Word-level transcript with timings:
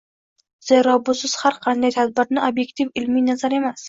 Zero 0.69 0.95
busiz 1.09 1.33
har 1.41 1.59
qanday 1.65 1.93
tadbirni 1.97 2.41
ob’ektiv 2.47 2.89
ilmiy 3.03 3.25
nazar 3.29 3.57
emas 3.59 3.77